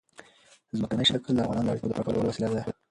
[0.77, 2.61] ځمکنی شکل د افغانانو د اړتیاوو د پوره کولو وسیله ده.